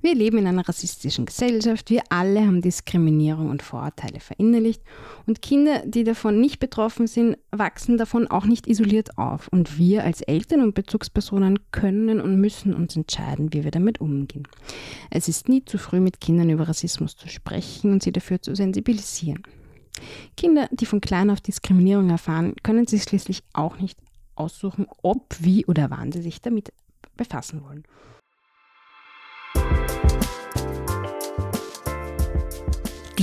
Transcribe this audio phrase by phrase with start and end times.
[0.00, 4.80] Wir leben in einer rassistischen Gesellschaft, wir alle haben Diskriminierung und Vorurteile verinnerlicht
[5.26, 10.04] und Kinder, die davon nicht betroffen sind, wachsen davon auch nicht isoliert auf und wir
[10.04, 14.46] als Eltern und Bezugspersonen können und müssen uns entscheiden, wie wir damit umgehen.
[15.10, 18.54] Es ist nie zu früh, mit Kindern über Rassismus zu sprechen und sie dafür zu
[18.54, 19.42] sensibilisieren.
[20.36, 23.98] Kinder, die von klein auf Diskriminierung erfahren, können sich schließlich auch nicht
[24.36, 26.72] aussuchen, ob, wie oder wann sie sich damit
[27.16, 27.82] befassen wollen.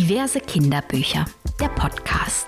[0.07, 1.25] Diverse Kinderbücher,
[1.59, 2.45] der Podcast.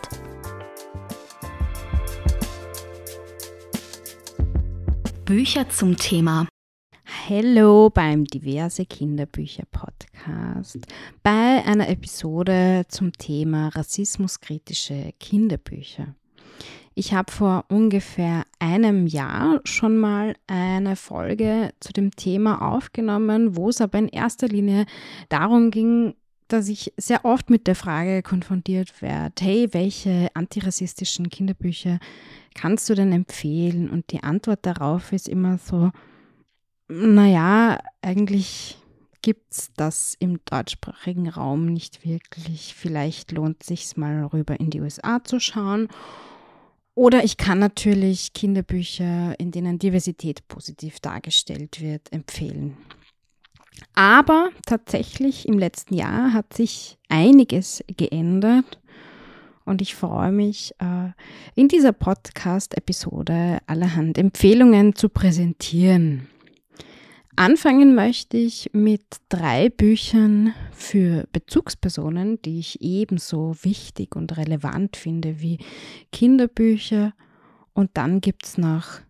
[5.26, 6.48] Bücher zum Thema
[7.28, 10.86] Hallo beim Diverse Kinderbücher Podcast.
[11.24, 16.14] Bei einer Episode zum Thema rassismuskritische Kinderbücher.
[16.94, 23.70] Ich habe vor ungefähr einem Jahr schon mal eine Folge zu dem Thema aufgenommen, wo
[23.70, 24.86] es aber in erster Linie
[25.30, 26.14] darum ging,
[26.48, 32.00] dass ich sehr oft mit der Frage konfrontiert werde, hey, welche antirassistischen Kinderbücher
[32.56, 33.90] kannst du denn empfehlen?
[33.90, 35.92] Und die Antwort darauf ist immer so,
[36.88, 38.78] naja, eigentlich
[39.22, 42.74] gibt es das im deutschsprachigen Raum nicht wirklich.
[42.76, 45.90] Vielleicht lohnt es sich mal rüber in die USA zu schauen
[46.98, 52.76] oder ich kann natürlich Kinderbücher, in denen Diversität positiv dargestellt wird, empfehlen.
[53.94, 58.80] Aber tatsächlich im letzten Jahr hat sich einiges geändert
[59.68, 61.10] und ich freue mich, äh,
[61.54, 66.28] in dieser Podcast-Episode allerhand Empfehlungen zu präsentieren.
[67.36, 75.42] Anfangen möchte ich mit drei Büchern für Bezugspersonen, die ich ebenso wichtig und relevant finde
[75.42, 75.60] wie
[76.12, 77.14] Kinderbücher.
[77.74, 79.02] Und dann gibt es noch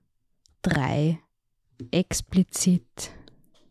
[0.62, 1.20] drei
[1.92, 3.12] explizit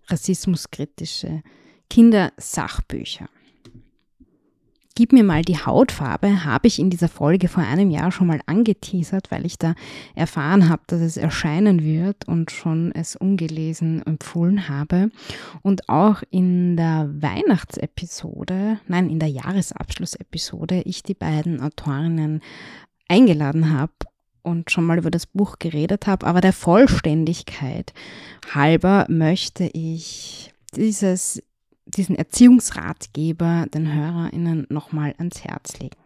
[0.09, 1.43] rassismuskritische
[1.91, 3.29] Kindersachbücher.
[4.97, 8.41] Gib mir mal die Hautfarbe, habe ich in dieser Folge vor einem Jahr schon mal
[8.47, 9.75] angeteasert, weil ich da
[10.15, 15.11] erfahren habe, dass es erscheinen wird und schon es ungelesen empfohlen habe.
[15.61, 22.41] Und auch in der Weihnachtsepisode, nein, in der Jahresabschlussepisode, ich die beiden Autorinnen
[23.07, 23.93] eingeladen habe
[24.47, 26.27] und schon mal über das Buch geredet habe.
[26.27, 27.93] Aber der Vollständigkeit
[28.55, 31.43] halber möchte ich dieses
[31.87, 35.97] diesen Erziehungsratgeber den HörerInnen nochmal ans Herz legen.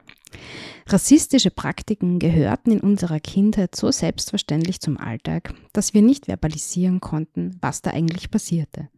[0.87, 7.57] Rassistische Praktiken gehörten in unserer Kindheit so selbstverständlich zum Alltag, dass wir nicht verbalisieren konnten,
[7.61, 8.89] was da eigentlich passierte.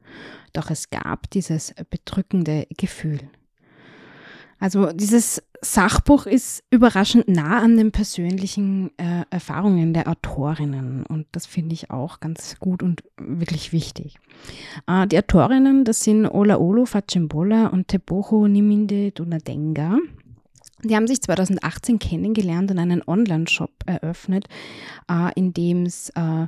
[0.52, 3.20] Doch es gab dieses bedrückende Gefühl.
[4.62, 11.46] Also dieses Sachbuch ist überraschend nah an den persönlichen äh, Erfahrungen der Autorinnen und das
[11.46, 14.20] finde ich auch ganz gut und wirklich wichtig.
[14.86, 19.98] Äh, die Autorinnen, das sind Olaolo Fachimbola und Teboho Niminde Dunadenga.
[20.84, 24.46] Die haben sich 2018 kennengelernt und einen Online-Shop eröffnet,
[25.10, 26.46] äh, in dem es äh,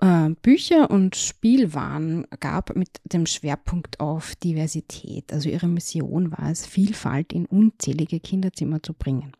[0.00, 5.32] äh, Bücher und Spielwaren gab mit dem Schwerpunkt auf Diversität.
[5.32, 9.32] Also ihre Mission war es, Vielfalt in unzählige Kinderzimmer zu bringen.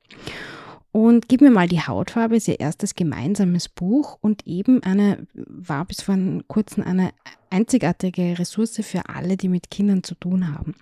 [0.93, 5.84] Und Gib mir mal die Hautfarbe ist ihr erstes gemeinsames Buch und eben eine, war
[5.84, 6.17] bis vor
[6.49, 7.11] kurzem eine
[7.50, 10.75] einzigartige Ressource für alle, die mit Kindern zu tun haben.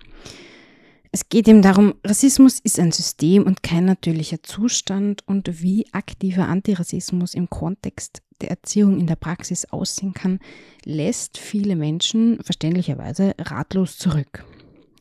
[1.11, 6.47] Es geht ihm darum, Rassismus ist ein System und kein natürlicher Zustand und wie aktiver
[6.47, 10.39] Antirassismus im Kontext der Erziehung in der Praxis aussehen kann,
[10.83, 14.45] lässt viele Menschen verständlicherweise ratlos zurück.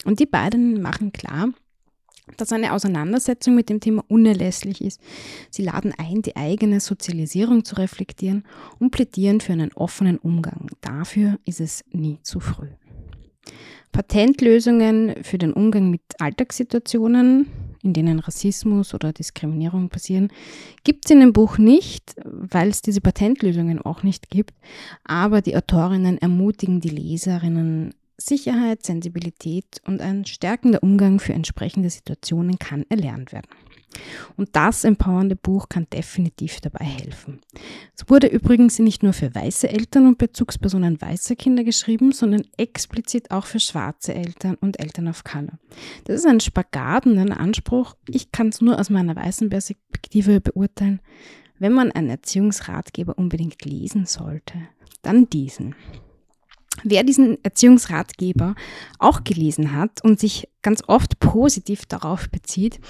[0.05, 1.49] Und die beiden machen klar,
[2.37, 5.01] dass eine Auseinandersetzung mit dem Thema unerlässlich ist.
[5.51, 8.45] Sie laden ein, die eigene Sozialisierung zu reflektieren
[8.79, 10.69] und plädieren für einen offenen Umgang.
[10.81, 12.69] Dafür ist es nie zu früh.
[13.93, 17.47] Patentlösungen für den Umgang mit Alltagssituationen,
[17.85, 20.29] in denen Rassismus oder Diskriminierung passieren,
[20.83, 24.55] gibt es in dem Buch nicht, weil es diese Patentlösungen auch nicht gibt.
[25.05, 32.59] Aber die Autorinnen ermutigen die Leserinnen, Sicherheit, Sensibilität und ein stärkender Umgang für entsprechende Situationen
[32.59, 33.49] kann erlernt werden.
[34.37, 37.41] Und das empowernde Buch kann definitiv dabei helfen.
[37.97, 43.31] Es wurde übrigens nicht nur für weiße Eltern und Bezugspersonen weißer Kinder geschrieben, sondern explizit
[43.31, 45.59] auch für schwarze Eltern und Eltern of Color.
[46.05, 47.95] Das ist ein Spagat und ein Anspruch.
[48.09, 51.01] Ich kann es nur aus meiner weißen Perspektive beurteilen.
[51.59, 54.55] Wenn man einen Erziehungsratgeber unbedingt lesen sollte,
[55.03, 55.75] dann diesen.
[56.83, 58.55] Wer diesen Erziehungsratgeber
[58.99, 62.81] auch gelesen hat und sich ganz oft positiv darauf bezieht,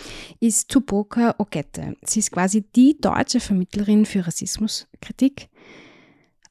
[0.40, 1.96] ist Tuboka Ogette.
[2.04, 5.48] Sie ist quasi die deutsche Vermittlerin für Rassismuskritik.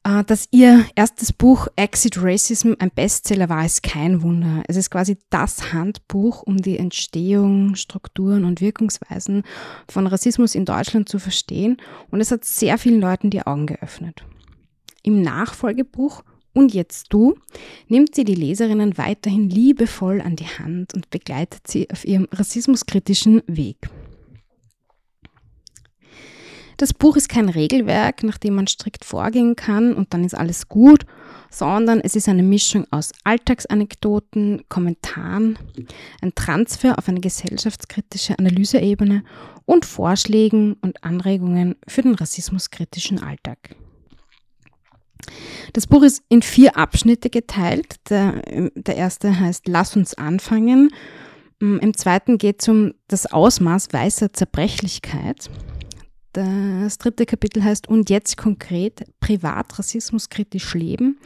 [0.04, 4.62] Äh, dass ihr erstes Buch Exit Racism ein Bestseller war, ist kein Wunder.
[4.68, 9.42] Es ist quasi das Handbuch, um die Entstehung, Strukturen und Wirkungsweisen
[9.88, 11.78] von Rassismus in Deutschland zu verstehen
[12.10, 14.24] und es hat sehr vielen Leuten die Augen geöffnet.
[15.02, 16.22] Im Nachfolgebuch
[16.54, 17.34] und jetzt du
[17.88, 23.42] nimmt sie die Leserinnen weiterhin liebevoll an die Hand und begleitet sie auf ihrem rassismuskritischen
[23.46, 23.90] Weg.
[26.76, 30.68] Das Buch ist kein Regelwerk, nach dem man strikt vorgehen kann und dann ist alles
[30.68, 31.06] gut,
[31.50, 35.56] sondern es ist eine Mischung aus Alltagsanekdoten, Kommentaren,
[36.20, 39.22] ein Transfer auf eine gesellschaftskritische Analyseebene
[39.66, 43.76] und Vorschlägen und Anregungen für den rassismuskritischen Alltag.
[45.72, 47.96] Das Buch ist in vier Abschnitte geteilt.
[48.10, 48.42] Der,
[48.74, 50.90] der erste heißt Lass uns anfangen.
[51.60, 55.50] Im zweiten geht es um das Ausmaß weißer Zerbrechlichkeit.
[56.34, 61.18] Das dritte Kapitel heißt Und jetzt konkret privat rassismuskritisch leben.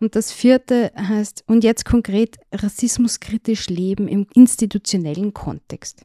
[0.00, 6.04] Und das vierte heißt Und jetzt konkret rassismuskritisch leben im institutionellen Kontext.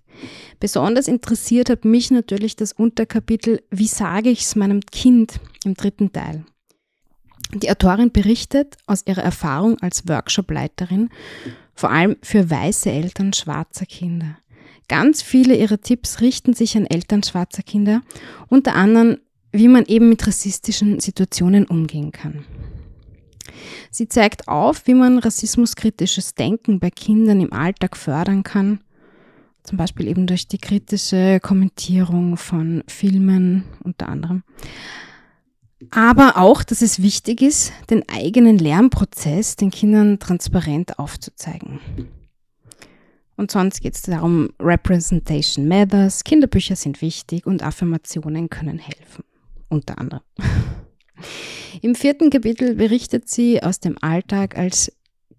[0.59, 6.13] Besonders interessiert hat mich natürlich das Unterkapitel Wie sage ich es meinem Kind im dritten
[6.13, 6.45] Teil.
[7.55, 11.09] Die Autorin berichtet aus ihrer Erfahrung als Workshopleiterin,
[11.73, 14.37] vor allem für weiße Eltern schwarzer Kinder.
[14.89, 18.01] Ganz viele ihrer Tipps richten sich an Eltern schwarzer Kinder,
[18.49, 19.19] unter anderem,
[19.53, 22.43] wie man eben mit rassistischen Situationen umgehen kann.
[23.89, 28.81] Sie zeigt auf, wie man rassismuskritisches Denken bei Kindern im Alltag fördern kann,
[29.63, 34.43] zum Beispiel eben durch die kritische Kommentierung von Filmen unter anderem.
[35.91, 41.79] Aber auch, dass es wichtig ist, den eigenen Lernprozess den Kindern transparent aufzuzeigen.
[43.35, 49.25] Und sonst geht es darum, Representation Matters, Kinderbücher sind wichtig und Affirmationen können helfen.
[49.67, 50.23] Unter anderem.
[51.81, 54.91] Im vierten Kapitel berichtet sie aus dem Alltag als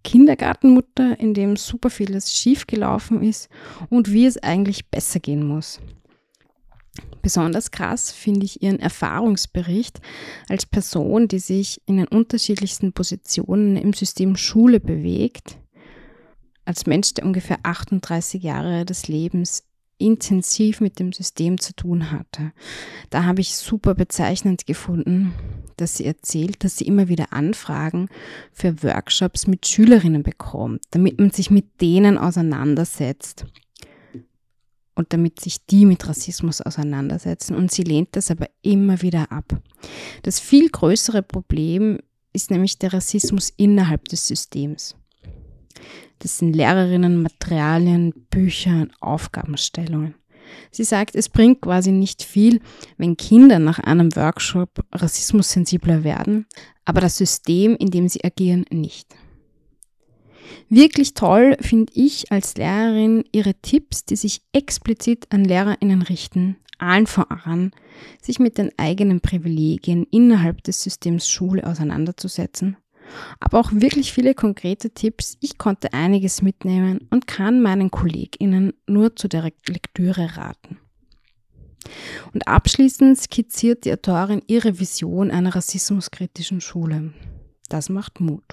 [0.04, 3.48] Kindergartenmutter, in dem super vieles schiefgelaufen ist
[3.88, 5.80] und wie es eigentlich besser gehen muss.
[7.22, 10.00] Besonders krass finde ich ihren Erfahrungsbericht
[10.48, 15.58] als Person, die sich in den unterschiedlichsten Positionen im System Schule bewegt
[16.64, 19.62] als Mensch, der ungefähr 38 Jahre des Lebens
[19.98, 22.52] intensiv mit dem System zu tun hatte.
[23.10, 25.32] Da habe ich super bezeichnend gefunden,
[25.76, 28.08] dass sie erzählt, dass sie immer wieder Anfragen
[28.52, 33.46] für Workshops mit Schülerinnen bekommt, damit man sich mit denen auseinandersetzt
[34.96, 37.54] und damit sich die mit Rassismus auseinandersetzen.
[37.54, 39.60] Und sie lehnt das aber immer wieder ab.
[40.22, 41.98] Das viel größere Problem
[42.32, 44.96] ist nämlich der Rassismus innerhalb des Systems.
[46.18, 50.14] Das sind Lehrerinnen, Materialien, Bücher, Aufgabenstellungen.
[50.70, 52.60] Sie sagt, es bringt quasi nicht viel,
[52.96, 56.46] wenn Kinder nach einem Workshop rassismussensibler werden,
[56.84, 59.14] aber das System, in dem sie agieren, nicht.
[60.68, 67.06] Wirklich toll finde ich als Lehrerin ihre Tipps, die sich explizit an Lehrerinnen richten, allen
[67.06, 67.72] voran,
[68.20, 72.76] sich mit den eigenen Privilegien innerhalb des Systems Schule auseinanderzusetzen
[73.40, 75.36] aber auch wirklich viele konkrete Tipps.
[75.40, 80.78] Ich konnte einiges mitnehmen und kann meinen KollegInnen nur zu der Lektüre raten.
[82.34, 87.12] Und abschließend skizziert die Autorin ihre Vision einer rassismuskritischen Schule.
[87.68, 88.44] Das macht Mut.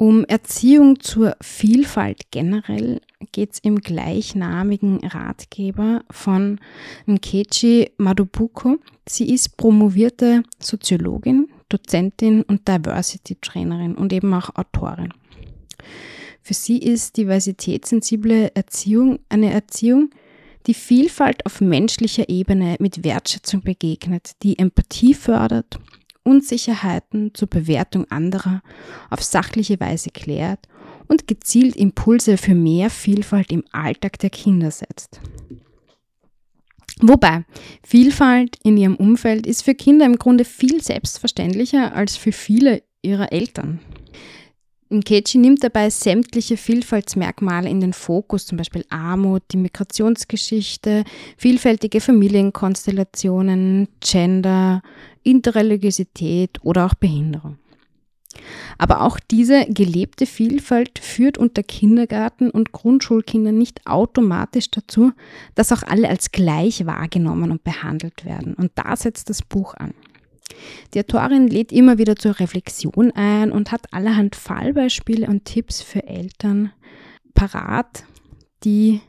[0.00, 3.02] Um Erziehung zur Vielfalt generell
[3.32, 6.58] geht es im gleichnamigen Ratgeber von
[7.06, 8.78] Nkechi Madubuko.
[9.06, 15.12] Sie ist promovierte Soziologin, Dozentin und Diversity-Trainerin und eben auch Autorin.
[16.40, 20.08] Für sie ist diversitätssensible Erziehung eine Erziehung,
[20.66, 25.78] die Vielfalt auf menschlicher Ebene mit Wertschätzung begegnet, die Empathie fördert,
[26.22, 28.62] Unsicherheiten zur Bewertung anderer
[29.10, 30.68] auf sachliche Weise klärt
[31.08, 35.20] und gezielt Impulse für mehr Vielfalt im Alltag der Kinder setzt.
[37.02, 37.44] Wobei,
[37.82, 43.32] Vielfalt in ihrem Umfeld ist für Kinder im Grunde viel selbstverständlicher als für viele ihrer
[43.32, 43.80] Eltern.
[44.92, 51.04] Nkechi nimmt dabei sämtliche Vielfaltsmerkmale in den Fokus, zum Beispiel Armut, die Migrationsgeschichte,
[51.36, 54.82] vielfältige Familienkonstellationen, Gender,
[55.22, 57.58] Interreligiosität oder auch Behinderung.
[58.78, 65.12] Aber auch diese gelebte Vielfalt führt unter Kindergarten- und Grundschulkindern nicht automatisch dazu,
[65.54, 68.54] dass auch alle als gleich wahrgenommen und behandelt werden.
[68.54, 69.94] Und da setzt das Buch an.
[70.94, 76.06] Die Autorin lädt immer wieder zur Reflexion ein und hat allerhand Fallbeispiele und Tipps für
[76.06, 76.72] Eltern
[77.34, 78.04] parat,
[78.64, 79.00] die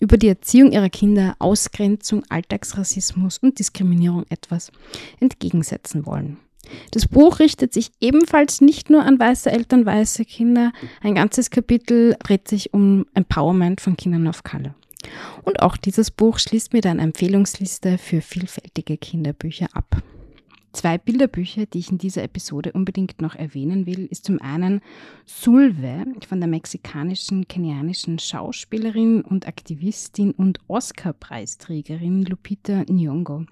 [0.00, 4.70] über die Erziehung ihrer Kinder Ausgrenzung, Alltagsrassismus und Diskriminierung etwas
[5.20, 6.36] entgegensetzen wollen.
[6.90, 10.72] Das Buch richtet sich ebenfalls nicht nur an weiße Eltern, weiße Kinder.
[11.02, 14.74] Ein ganzes Kapitel dreht sich um Empowerment von Kindern auf Color.
[15.42, 20.02] Und auch dieses Buch schließt mit einer Empfehlungsliste für vielfältige Kinderbücher ab.
[20.74, 24.80] Zwei Bilderbücher, die ich in dieser Episode unbedingt noch erwähnen will, ist zum einen
[25.24, 33.46] Sulve von der mexikanischen, kenianischen Schauspielerin und Aktivistin und Oscar-Preisträgerin Lupita Nyong'o.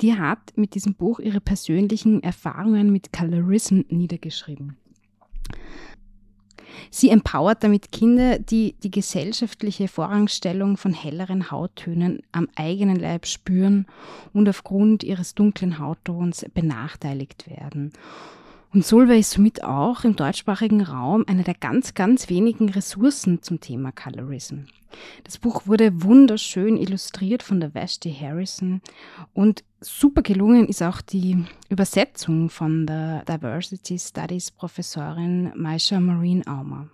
[0.00, 4.78] Die hat mit diesem Buch ihre persönlichen Erfahrungen mit Colorism niedergeschrieben.
[6.90, 13.86] Sie empowert damit Kinder, die die gesellschaftliche Vorrangstellung von helleren Hauttönen am eigenen Leib spüren
[14.32, 17.92] und aufgrund ihres dunklen Hauttons benachteiligt werden.
[18.72, 23.60] Und Solveig ist somit auch im deutschsprachigen Raum eine der ganz, ganz wenigen Ressourcen zum
[23.60, 24.64] Thema Colorism.
[25.22, 28.80] Das Buch wurde wunderschön illustriert von der Vashti Harrison
[29.32, 36.88] und super gelungen ist auch die Übersetzung von der Diversity Studies Professorin Maisha Marine Aumer.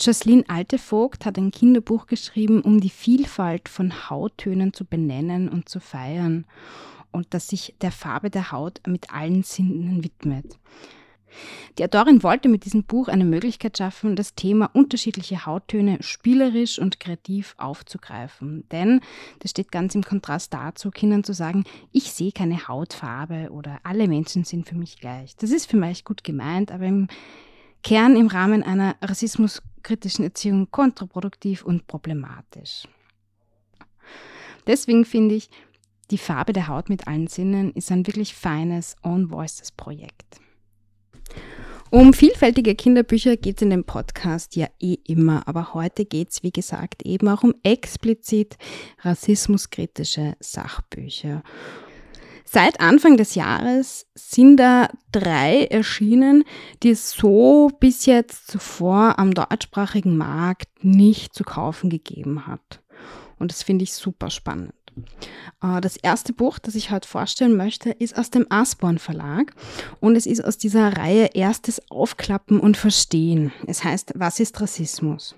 [0.00, 5.78] Jocelyn Altevogt hat ein Kinderbuch geschrieben, um die Vielfalt von Hauttönen zu benennen und zu
[5.78, 6.46] feiern
[7.12, 10.58] und das sich der Farbe der Haut mit allen Sinnen widmet.
[11.78, 17.00] Die Autorin wollte mit diesem Buch eine Möglichkeit schaffen, das Thema unterschiedliche Hauttöne spielerisch und
[17.00, 18.68] kreativ aufzugreifen.
[18.70, 19.00] Denn
[19.40, 24.08] das steht ganz im Kontrast dazu, Kindern zu sagen, ich sehe keine Hautfarbe oder alle
[24.08, 25.36] Menschen sind für mich gleich.
[25.36, 27.08] Das ist vielleicht gut gemeint, aber im
[27.82, 32.88] Kern im Rahmen einer rassismuskritischen Erziehung kontraproduktiv und problematisch.
[34.66, 35.50] Deswegen finde ich,
[36.10, 40.40] die Farbe der Haut mit allen Sinnen ist ein wirklich feines Own Voices Projekt.
[41.90, 46.42] Um vielfältige Kinderbücher geht es in dem Podcast ja eh immer, aber heute geht es,
[46.42, 48.56] wie gesagt, eben auch um explizit
[49.02, 51.44] rassismuskritische Sachbücher.
[52.44, 56.44] Seit Anfang des Jahres sind da drei erschienen,
[56.82, 62.82] die es so bis jetzt zuvor am deutschsprachigen Markt nicht zu kaufen gegeben hat.
[63.38, 64.72] Und das finde ich super spannend.
[65.62, 69.52] Äh, das erste Buch, das ich heute vorstellen möchte, ist aus dem Asborn Verlag
[70.00, 73.52] und es ist aus dieser Reihe Erstes Aufklappen und Verstehen.
[73.66, 75.34] Es heißt, was ist Rassismus?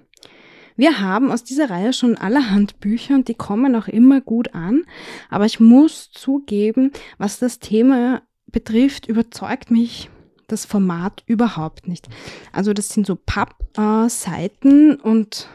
[0.76, 4.82] Wir haben aus dieser Reihe schon allerhand Bücher und die kommen auch immer gut an,
[5.30, 10.10] aber ich muss zugeben, was das Thema betrifft, überzeugt mich
[10.48, 12.08] das Format überhaupt nicht.
[12.52, 15.48] Also das sind so Pappseiten äh, und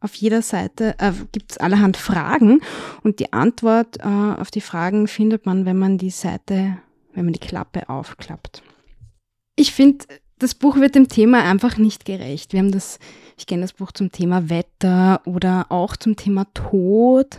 [0.00, 2.60] auf jeder Seite äh, gibt es allerhand Fragen
[3.02, 6.78] und die Antwort äh, auf die Fragen findet man, wenn man die Seite,
[7.14, 8.62] wenn man die Klappe aufklappt.
[9.56, 10.04] Ich finde,
[10.38, 12.52] das Buch wird dem Thema einfach nicht gerecht.
[12.52, 13.00] Wir haben das,
[13.36, 17.38] ich kenne das Buch zum Thema Wetter oder auch zum Thema Tod.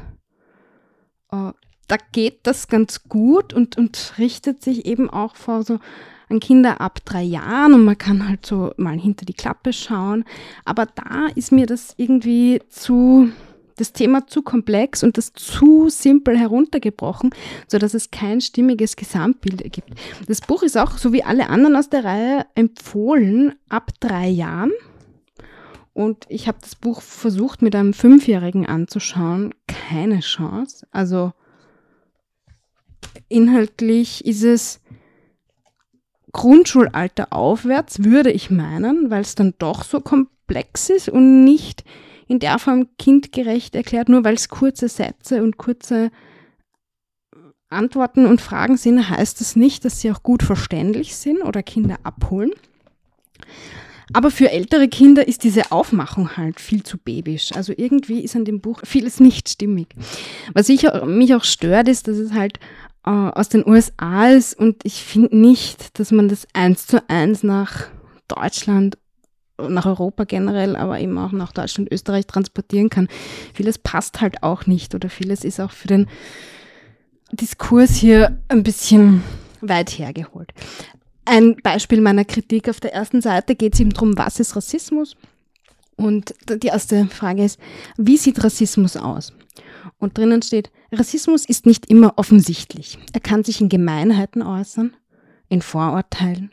[1.32, 1.52] Äh,
[1.88, 5.80] da geht das ganz gut und, und richtet sich eben auch vor so
[6.30, 10.24] an Kinder ab drei Jahren und man kann halt so mal hinter die Klappe schauen.
[10.64, 13.30] Aber da ist mir das irgendwie zu,
[13.78, 17.32] das Thema zu komplex und das zu simpel heruntergebrochen,
[17.68, 19.90] sodass es kein stimmiges Gesamtbild ergibt.
[20.28, 24.72] Das Buch ist auch, so wie alle anderen aus der Reihe, empfohlen ab drei Jahren.
[25.94, 29.54] Und ich habe das Buch versucht mit einem Fünfjährigen anzuschauen.
[29.68, 30.88] Keine Chance.
[30.92, 31.34] Also
[33.28, 34.80] inhaltlich ist es
[36.32, 41.84] Grundschulalter aufwärts, würde ich meinen, weil es dann doch so komplex ist und nicht
[42.28, 46.12] in der Form kindgerecht erklärt, nur weil es kurze Sätze und kurze
[47.70, 51.98] Antworten und Fragen sind, heißt das nicht, dass sie auch gut verständlich sind oder Kinder
[52.04, 52.52] abholen.
[54.12, 57.52] Aber für ältere Kinder ist diese Aufmachung halt viel zu babisch.
[57.54, 59.88] Also irgendwie ist an dem Buch vieles nicht stimmig.
[60.54, 62.60] Was ich, mich auch stört, ist, dass es halt
[63.10, 67.42] äh, aus den USA ist und ich finde nicht, dass man das eins zu eins
[67.42, 67.88] nach
[68.28, 69.00] Deutschland,
[69.58, 73.08] nach Europa generell, aber eben auch nach Deutschland, Österreich transportieren kann.
[73.54, 76.08] Vieles passt halt auch nicht oder vieles ist auch für den
[77.32, 79.24] Diskurs hier ein bisschen
[79.62, 80.52] weit hergeholt.
[81.26, 85.16] Ein Beispiel meiner Kritik auf der ersten Seite geht es eben darum, was ist Rassismus?
[85.96, 87.60] Und die erste Frage ist,
[87.98, 89.34] wie sieht Rassismus aus?
[89.98, 92.98] Und drinnen steht, Rassismus ist nicht immer offensichtlich.
[93.14, 94.96] Er kann sich in Gemeinheiten äußern,
[95.50, 96.52] in Vorurteilen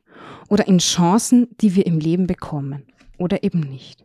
[0.48, 2.84] oder in Chancen, die wir im Leben bekommen
[3.18, 4.04] oder eben nicht.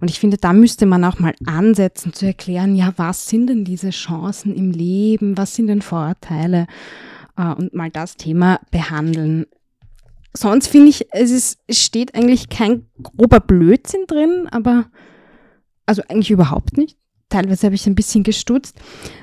[0.00, 3.64] Und ich finde, da müsste man auch mal ansetzen zu erklären, ja, was sind denn
[3.64, 6.66] diese Chancen im Leben, was sind denn Vorurteile
[7.36, 9.46] äh, und mal das Thema behandeln.
[10.34, 14.86] Sonst finde ich, es, ist, steht eigentlich kein grober Blödsinn drin, aber
[15.86, 16.96] also eigentlich überhaupt nicht.
[17.32, 18.76] Teilweise habe ich ein bisschen gestutzt.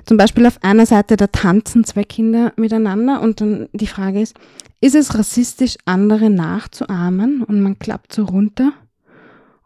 [0.03, 4.35] Zum Beispiel auf einer Seite, da tanzen zwei Kinder miteinander und dann die Frage ist,
[4.81, 8.73] ist es rassistisch, andere nachzuahmen und man klappt so runter?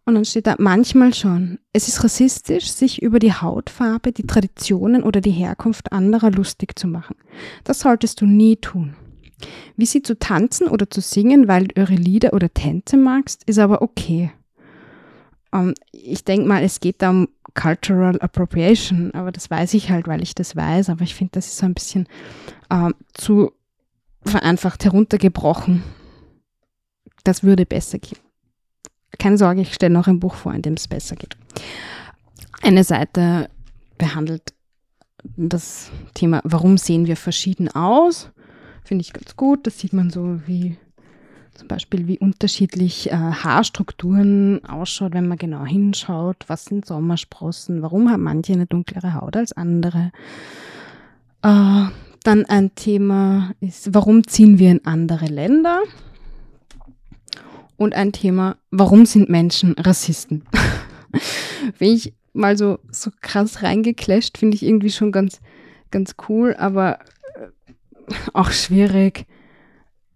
[0.05, 5.03] Und dann steht da manchmal schon, es ist rassistisch, sich über die Hautfarbe, die Traditionen
[5.03, 7.15] oder die Herkunft anderer lustig zu machen.
[7.63, 8.97] Das solltest du nie tun.
[9.77, 13.59] Wie sie zu tanzen oder zu singen, weil du ihre Lieder oder Tänze magst, ist
[13.59, 14.33] aber okay.
[15.53, 19.91] Um, ähm, ich denke mal, es geht da um Cultural Appropriation, aber das weiß ich
[19.91, 22.07] halt, weil ich das weiß, aber ich finde, das ist so ein bisschen
[22.73, 23.51] uh, zu
[24.25, 25.83] vereinfacht heruntergebrochen.
[27.23, 28.17] Das würde besser gehen.
[29.19, 31.37] Keine Sorge, ich stelle noch ein Buch vor, in dem es besser geht.
[32.61, 33.49] Eine Seite
[33.97, 34.53] behandelt
[35.23, 38.31] das Thema, warum sehen wir verschieden aus?
[38.83, 39.67] Finde ich ganz gut.
[39.67, 40.77] Das sieht man so, wie
[41.53, 46.45] zum Beispiel, wie unterschiedlich äh, Haarstrukturen ausschaut, wenn man genau hinschaut.
[46.47, 47.81] Was sind Sommersprossen?
[47.81, 50.11] Warum haben manche eine dunklere Haut als andere?
[51.43, 51.85] Äh,
[52.23, 55.81] dann ein Thema ist, warum ziehen wir in andere Länder?
[57.77, 60.43] Und ein Thema, warum sind Menschen Rassisten?
[61.77, 65.39] Wenn ich mal so, so krass reingeclasht, finde ich irgendwie schon ganz,
[65.91, 66.99] ganz cool, aber
[67.35, 69.27] äh, auch schwierig,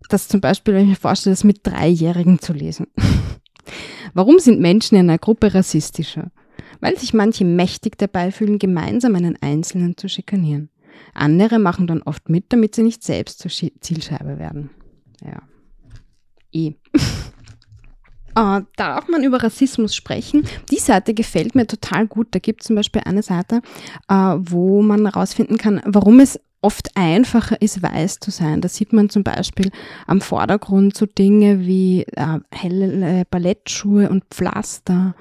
[0.08, 2.88] das zum Beispiel, wenn ich mir vorstelle, das mit Dreijährigen zu lesen.
[4.14, 6.32] Warum sind Menschen in einer Gruppe rassistischer?
[6.80, 10.70] Weil sich manche mächtig dabei fühlen, gemeinsam einen Einzelnen zu schikanieren.
[11.14, 14.70] Andere machen dann oft mit, damit sie nicht selbst zur Zielscheibe werden.
[15.24, 15.42] Ja.
[16.52, 16.74] Eh.
[18.36, 20.48] Äh, darf man über Rassismus sprechen?
[20.72, 22.28] Die Seite gefällt mir total gut.
[22.32, 23.62] Da gibt es zum Beispiel eine Seite,
[24.08, 28.62] äh, wo man herausfinden kann, warum es oft einfacher ist, weiß zu sein.
[28.62, 29.72] Da sieht man zum Beispiel
[30.06, 35.16] am Vordergrund so Dinge wie äh, helle Ballettschuhe und Pflaster.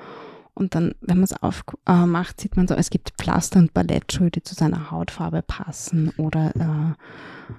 [0.55, 4.43] Und dann, wenn man es aufmacht, sieht man so, es gibt Pflaster und Ballettschuhe, die
[4.43, 6.11] zu seiner Hautfarbe passen.
[6.17, 7.53] Oder äh,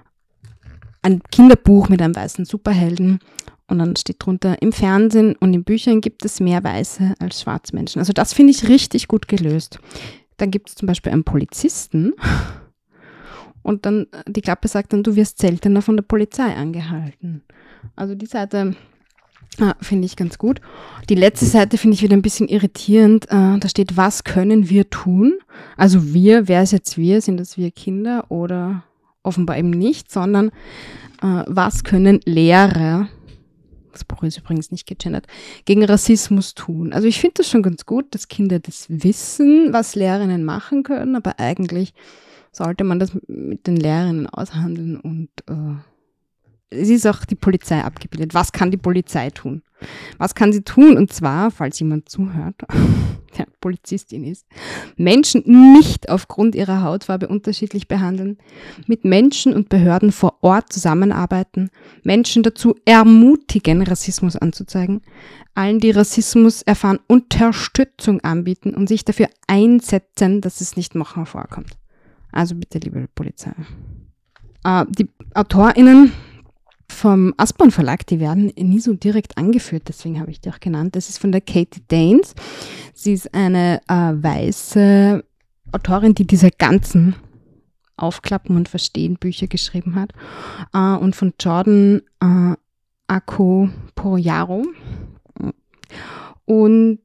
[1.02, 3.20] ein Kinderbuch mit einem weißen Superhelden.
[3.68, 8.00] Und dann steht drunter, im Fernsehen und in Büchern gibt es mehr Weiße als Schwarzmenschen.
[8.00, 9.78] Also das finde ich richtig gut gelöst.
[10.38, 12.14] Dann gibt es zum Beispiel einen Polizisten
[13.68, 17.42] und dann äh, die Klappe sagt dann, du wirst seltener von der Polizei angehalten.
[17.96, 18.74] Also die Seite
[19.60, 20.62] ah, finde ich ganz gut.
[21.10, 23.26] Die letzte Seite finde ich wieder ein bisschen irritierend.
[23.26, 25.38] Äh, da steht, was können wir tun?
[25.76, 27.20] Also wir, wer ist jetzt wir?
[27.20, 28.84] Sind das wir Kinder oder
[29.22, 30.48] offenbar eben nicht, sondern
[31.22, 33.08] äh, was können Lehrer
[33.92, 35.26] das Buch ist übrigens nicht gegendert,
[35.64, 36.92] gegen Rassismus tun.
[36.92, 41.16] Also ich finde das schon ganz gut, dass Kinder das wissen, was Lehrerinnen machen können,
[41.16, 41.94] aber eigentlich
[42.58, 45.76] sollte man das mit den Lehrerinnen aushandeln und äh,
[46.70, 48.34] es ist auch die Polizei abgebildet.
[48.34, 49.62] Was kann die Polizei tun?
[50.18, 50.98] Was kann sie tun?
[50.98, 52.56] Und zwar, falls jemand zuhört,
[53.38, 54.44] der Polizistin ist,
[54.96, 58.38] Menschen nicht aufgrund ihrer Hautfarbe unterschiedlich behandeln,
[58.86, 61.70] mit Menschen und Behörden vor Ort zusammenarbeiten,
[62.02, 65.00] Menschen dazu ermutigen, Rassismus anzuzeigen,
[65.54, 71.78] allen, die Rassismus erfahren, Unterstützung anbieten und sich dafür einsetzen, dass es nicht nochmal vorkommt.
[72.38, 73.50] Also bitte, liebe Polizei.
[74.62, 76.12] Äh, die AutorInnen
[76.88, 80.94] vom Aspern Verlag, die werden nie so direkt angeführt, deswegen habe ich die auch genannt.
[80.94, 82.36] Das ist von der Katie Danes.
[82.94, 85.24] Sie ist eine äh, weiße
[85.72, 87.16] Autorin, die diese ganzen
[87.96, 90.12] Aufklappen und Verstehen Bücher geschrieben hat.
[90.72, 92.54] Äh, und von Jordan äh,
[93.08, 94.64] Ako Poroyaro.
[96.44, 97.00] Und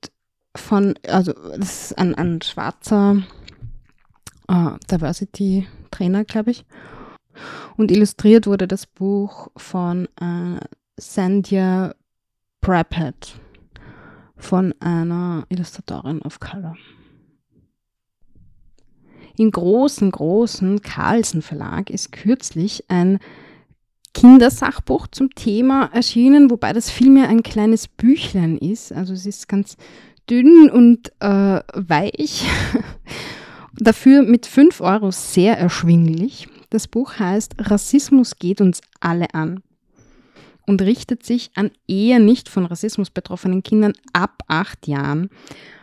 [0.55, 3.23] von, also das ist ein, ein schwarzer
[4.47, 6.65] äh, Diversity-Trainer, glaube ich.
[7.77, 10.59] Und illustriert wurde das Buch von äh,
[10.97, 11.95] Sandhya
[12.61, 13.35] Prapet,
[14.37, 16.75] von einer Illustratorin of Color.
[19.37, 23.19] Im großen, großen Carlsen Verlag ist kürzlich ein
[24.13, 28.93] Kindersachbuch zum Thema erschienen, wobei das vielmehr ein kleines Büchlein ist.
[28.93, 29.75] Also es ist ganz
[30.29, 32.45] dünn und äh, weich.
[33.75, 36.47] Dafür mit 5 Euro sehr erschwinglich.
[36.69, 39.63] Das Buch heißt Rassismus geht uns alle an
[40.65, 45.29] und richtet sich an eher nicht von Rassismus betroffenen Kindern ab acht Jahren,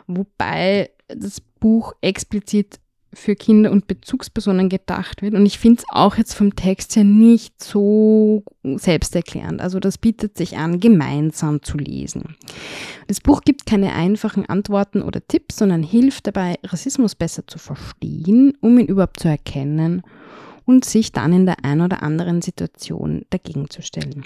[0.07, 2.81] wobei das Buch explizit
[3.13, 5.35] für Kinder und Bezugspersonen gedacht wird.
[5.35, 9.61] Und ich finde es auch jetzt vom Text her nicht so selbsterklärend.
[9.61, 12.37] Also das bietet sich an, gemeinsam zu lesen.
[13.09, 18.57] Das Buch gibt keine einfachen Antworten oder Tipps, sondern hilft dabei, Rassismus besser zu verstehen,
[18.61, 20.03] um ihn überhaupt zu erkennen
[20.65, 24.25] und sich dann in der einen oder anderen Situation dagegen zu stellen.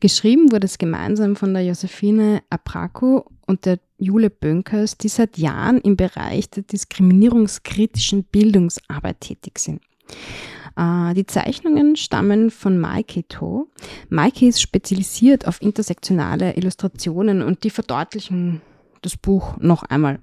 [0.00, 5.80] Geschrieben wurde es gemeinsam von der Josephine Apraco und der Jule Bönkers, die seit Jahren
[5.80, 9.80] im Bereich der diskriminierungskritischen Bildungsarbeit tätig sind.
[10.76, 13.68] Äh, die Zeichnungen stammen von Maike To.
[14.08, 18.62] Maike ist spezialisiert auf intersektionale Illustrationen und die verdeutlichen
[19.02, 20.18] das Buch noch einmal.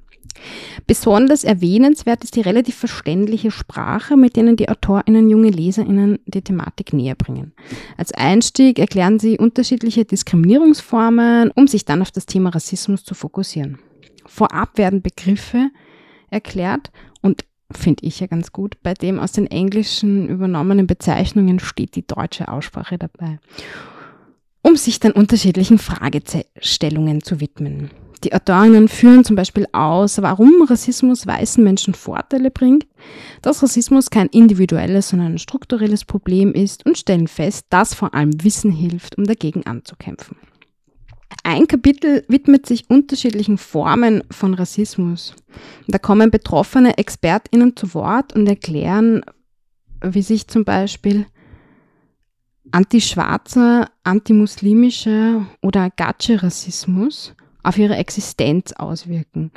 [0.86, 6.94] Besonders erwähnenswert ist die relativ verständliche Sprache, mit denen die AutorInnen junge LeserInnen die Thematik
[6.94, 7.54] näher bringen.
[7.98, 13.80] Als Einstieg erklären sie unterschiedliche Diskriminierungsformen, um sich dann auf das Thema Rassismus zu fokussieren.
[14.26, 15.70] Vorab werden Begriffe
[16.30, 18.76] erklärt und finde ich ja ganz gut.
[18.84, 23.40] Bei dem aus den englischen übernommenen Bezeichnungen steht die deutsche Aussprache dabei,
[24.62, 27.90] um sich dann unterschiedlichen Fragestellungen zu widmen.
[28.24, 32.86] Die Autorinnen führen zum Beispiel aus, warum Rassismus weißen Menschen Vorteile bringt,
[33.42, 38.44] dass Rassismus kein individuelles, sondern ein strukturelles Problem ist und stellen fest, dass vor allem
[38.44, 40.38] Wissen hilft, um dagegen anzukämpfen.
[41.44, 45.34] Ein Kapitel widmet sich unterschiedlichen Formen von Rassismus.
[45.88, 49.22] Da kommen betroffene ExpertInnen zu Wort und erklären,
[50.02, 51.26] wie sich zum Beispiel
[52.72, 57.34] antischwarzer, antimuslimischer oder Gatsche-Rassismus
[57.68, 59.52] auf ihre Existenz auswirken.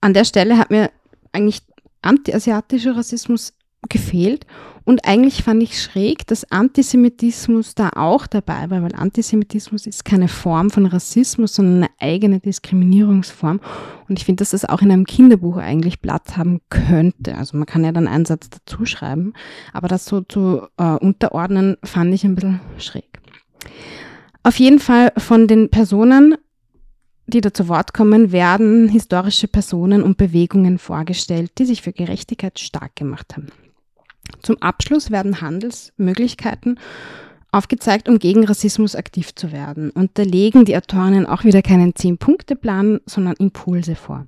[0.00, 0.90] An der Stelle hat mir
[1.32, 1.60] eigentlich
[2.02, 3.52] antiasiatischer Rassismus
[3.88, 4.46] gefehlt
[4.84, 10.28] und eigentlich fand ich schräg, dass Antisemitismus da auch dabei war, weil Antisemitismus ist keine
[10.28, 13.60] Form von Rassismus, sondern eine eigene Diskriminierungsform.
[14.08, 17.36] Und ich finde, dass das auch in einem Kinderbuch eigentlich Platz haben könnte.
[17.36, 19.34] Also man kann ja dann einen Satz dazu schreiben,
[19.74, 23.20] aber das so zu äh, unterordnen, fand ich ein bisschen schräg.
[24.42, 26.36] Auf jeden Fall von den Personen,
[27.28, 32.58] die da zu Wort kommen, werden historische Personen und Bewegungen vorgestellt, die sich für Gerechtigkeit
[32.58, 33.48] stark gemacht haben.
[34.42, 36.78] Zum Abschluss werden Handelsmöglichkeiten
[37.52, 39.90] aufgezeigt, um gegen Rassismus aktiv zu werden.
[39.90, 44.26] Und da legen die Autorinnen auch wieder keinen Zehn-Punkte-Plan, sondern Impulse vor.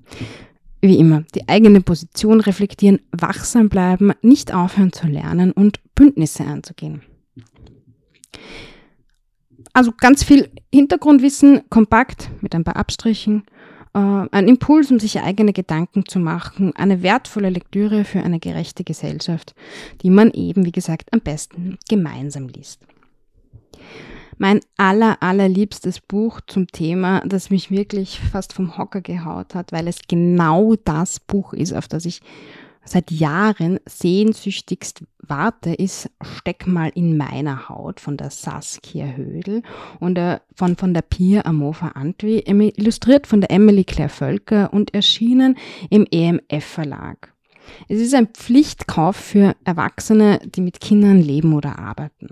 [0.82, 7.02] Wie immer, die eigene Position reflektieren, wachsam bleiben, nicht aufhören zu lernen und Bündnisse einzugehen.
[9.72, 13.44] Also ganz viel Hintergrundwissen, kompakt mit ein paar Abstrichen
[13.94, 18.85] äh, ein Impuls, um sich eigene Gedanken zu machen, eine wertvolle Lektüre für eine gerechte
[18.85, 19.54] Gesellschaft,
[20.02, 22.80] die man eben, wie gesagt, am besten gemeinsam liest.
[24.38, 29.87] Mein aller, allerliebstes Buch zum Thema, das mich wirklich fast vom Hocker gehaut hat, weil
[29.87, 32.20] es genau das Buch ist, auf das ich
[32.85, 39.62] seit Jahren sehnsüchtigst warte, ist Steck mal in meiner Haut von der Saskia Hödel
[39.98, 44.94] und äh, von, von der Pia Amova Antwi, illustriert von der Emily Claire Völker und
[44.94, 45.56] erschienen
[45.90, 47.33] im EMF Verlag.
[47.88, 52.28] Es ist ein Pflichtkauf für Erwachsene, die mit Kindern leben oder arbeiten.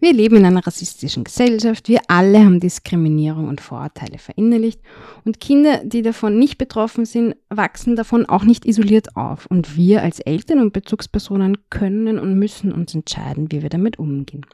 [0.00, 4.80] Wir leben in einer rassistischen Gesellschaft, wir alle haben Diskriminierung und Vorurteile verinnerlicht
[5.24, 10.02] und Kinder, die davon nicht betroffen sind, wachsen davon auch nicht isoliert auf und wir
[10.02, 14.46] als Eltern und Bezugspersonen können und müssen uns entscheiden, wie wir damit umgehen.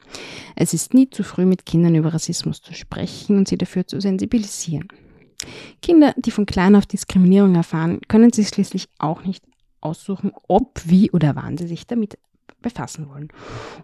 [0.55, 3.99] Es ist nie zu früh, mit Kindern über Rassismus zu sprechen und sie dafür zu
[3.99, 4.87] sensibilisieren.
[5.81, 9.43] Kinder, die von klein auf Diskriminierung erfahren, können sich schließlich auch nicht
[9.81, 12.17] aussuchen, ob, wie oder wann sie sich damit
[12.65, 13.29] befassen wollen.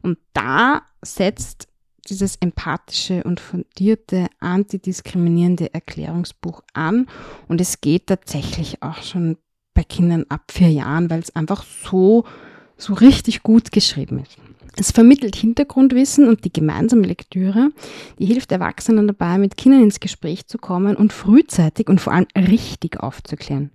[0.01, 1.67] Und da setzt
[2.09, 7.07] dieses empathische und fundierte antidiskriminierende Erklärungsbuch an.
[7.47, 9.37] Und es geht tatsächlich auch schon
[9.73, 12.25] bei Kindern ab vier Jahren, weil es einfach so,
[12.75, 14.37] so richtig gut geschrieben ist.
[14.77, 17.69] Es vermittelt Hintergrundwissen und die gemeinsame Lektüre,
[18.19, 22.27] die hilft Erwachsenen dabei, mit Kindern ins Gespräch zu kommen und frühzeitig und vor allem
[22.35, 23.71] richtig aufzuklären.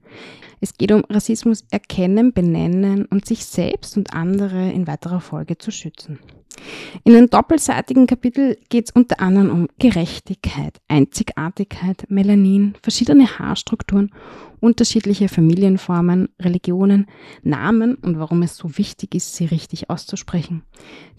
[0.60, 5.70] Es geht um Rassismus erkennen, benennen und sich selbst und andere in weiterer Folge zu
[5.70, 6.18] schützen.
[7.04, 14.10] In einem doppelseitigen Kapitel geht es unter anderem um Gerechtigkeit, Einzigartigkeit, Melanin, verschiedene Haarstrukturen,
[14.60, 17.06] unterschiedliche Familienformen, Religionen,
[17.42, 20.62] Namen und warum es so wichtig ist, sie richtig auszusprechen,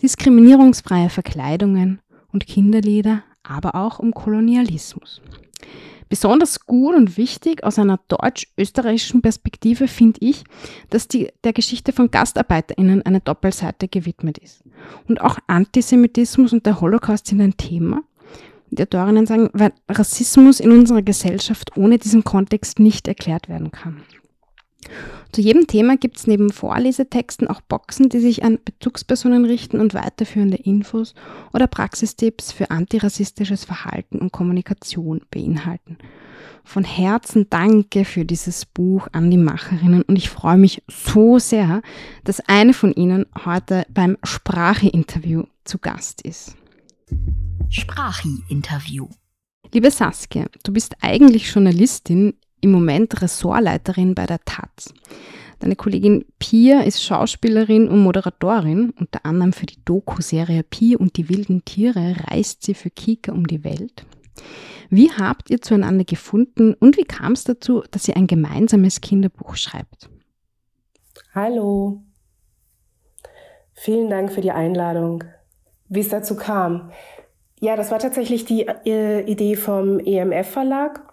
[0.02, 5.22] diskriminierungsfreie Verkleidungen und Kinderlieder, aber auch um Kolonialismus.
[6.10, 10.44] Besonders gut und wichtig aus einer deutsch-österreichischen Perspektive finde ich,
[10.90, 14.64] dass die, der Geschichte von GastarbeiterInnen eine Doppelseite gewidmet ist.
[15.08, 18.04] Und auch Antisemitismus und der Holocaust sind ein Thema.
[18.70, 24.02] Die Autorinnen sagen, weil Rassismus in unserer Gesellschaft ohne diesen Kontext nicht erklärt werden kann.
[25.32, 29.94] Zu jedem Thema gibt es neben Vorlesetexten auch Boxen, die sich an Bezugspersonen richten und
[29.94, 31.14] weiterführende Infos
[31.54, 35.98] oder Praxistipps für antirassistisches Verhalten und Kommunikation beinhalten.
[36.64, 41.82] Von Herzen danke für dieses Buch an die Macherinnen und ich freue mich so sehr,
[42.24, 46.56] dass eine von ihnen heute beim Sprache-Interview zu Gast ist.
[47.70, 49.08] Sprachi-Interview.
[49.74, 54.94] Liebe Saskia, du bist eigentlich Journalistin, im Moment Ressortleiterin bei der Taz.
[55.60, 58.92] Deine Kollegin Pia ist Schauspielerin und Moderatorin.
[59.00, 63.48] Unter anderem für die Doku-Serie Pia und die wilden Tiere reist sie für Kika um
[63.48, 64.06] die Welt.
[64.90, 69.56] Wie habt ihr zueinander gefunden und wie kam es dazu, dass ihr ein gemeinsames Kinderbuch
[69.56, 70.10] schreibt?
[71.34, 72.04] Hallo.
[73.74, 75.24] Vielen Dank für die Einladung.
[75.90, 76.92] Wie es dazu kam.
[77.60, 81.07] Ja, das war tatsächlich die äh, Idee vom EMF Verlag.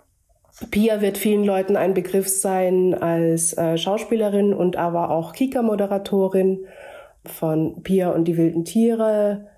[0.70, 6.66] Pia wird vielen Leuten ein Begriff sein als äh, Schauspielerin und aber auch Kika-Moderatorin
[7.24, 9.48] von Pia und die wilden Tiere.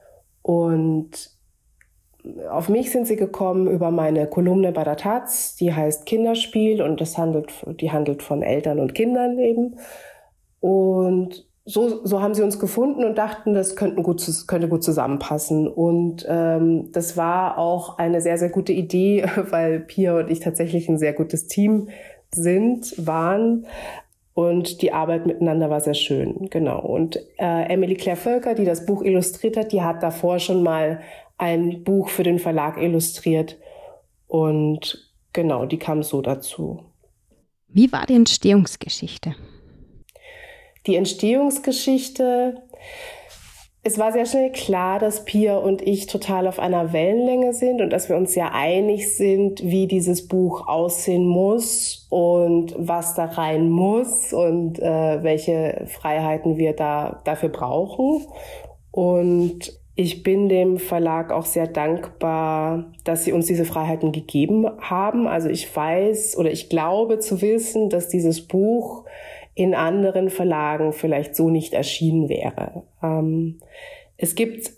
[0.42, 1.36] Und
[2.50, 7.00] auf mich sind sie gekommen über meine Kolumne bei der Taz, die heißt Kinderspiel und
[7.00, 9.78] das handelt, die handelt von Eltern und Kindern eben.
[10.60, 15.66] Und so, so haben sie uns gefunden und dachten, das könnten gut, könnte gut zusammenpassen.
[15.66, 20.88] Und ähm, das war auch eine sehr, sehr gute Idee, weil Pia und ich tatsächlich
[20.88, 21.88] ein sehr gutes Team
[22.32, 23.66] sind, waren.
[24.32, 26.80] Und die Arbeit miteinander war sehr schön, genau.
[26.80, 31.00] Und äh, Emily Claire Völker, die das Buch illustriert hat, die hat davor schon mal
[31.36, 33.56] ein Buch für den Verlag illustriert.
[34.28, 36.84] Und genau, die kam so dazu.
[37.66, 39.34] Wie war die Entstehungsgeschichte?
[40.86, 42.62] Die Entstehungsgeschichte,
[43.82, 47.90] es war sehr schnell klar, dass Pia und ich total auf einer Wellenlänge sind und
[47.90, 53.70] dass wir uns ja einig sind, wie dieses Buch aussehen muss und was da rein
[53.70, 58.26] muss und äh, welche Freiheiten wir da dafür brauchen.
[58.90, 65.26] Und ich bin dem Verlag auch sehr dankbar, dass sie uns diese Freiheiten gegeben haben.
[65.26, 69.04] Also ich weiß oder ich glaube zu wissen, dass dieses Buch
[69.56, 72.84] in anderen Verlagen vielleicht so nicht erschienen wäre.
[73.02, 73.58] Ähm,
[74.18, 74.70] es gibt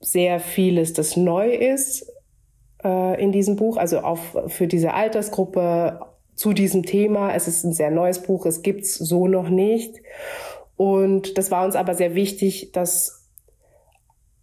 [0.00, 2.10] sehr vieles, das neu ist
[2.82, 4.18] äh, in diesem Buch, also auch
[4.48, 6.00] für diese Altersgruppe
[6.34, 7.34] zu diesem Thema.
[7.34, 9.96] Es ist ein sehr neues Buch, es gibt's so noch nicht.
[10.78, 13.20] Und das war uns aber sehr wichtig, dass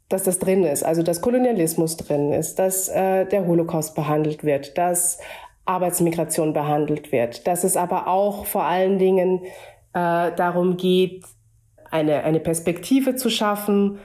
[0.08, 4.76] dass das drin ist, also dass Kolonialismus drin ist, dass äh, der Holocaust behandelt wird,
[4.76, 5.20] dass
[5.66, 9.42] Arbeitsmigration behandelt wird, dass es aber auch vor allen Dingen
[9.94, 11.26] äh, darum geht,
[11.92, 14.00] eine, eine Perspektive zu schaffen,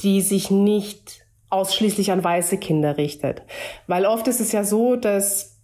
[0.00, 3.42] die sich nicht ausschließlich an weiße Kinder richtet.
[3.86, 5.58] Weil oft ist es ja so, dass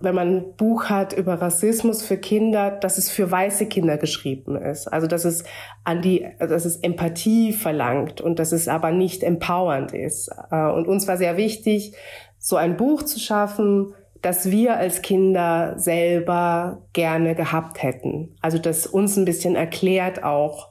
[0.00, 4.56] wenn man ein Buch hat über Rassismus für Kinder, dass es für weiße Kinder geschrieben
[4.56, 4.86] ist.
[4.86, 5.42] Also dass es
[5.82, 10.30] an die, dass es Empathie verlangt und dass es aber nicht empowernd ist.
[10.52, 11.94] Äh, und uns war sehr wichtig,
[12.38, 18.36] so ein Buch zu schaffen, das wir als Kinder selber gerne gehabt hätten.
[18.40, 20.70] Also das uns ein bisschen erklärt auch,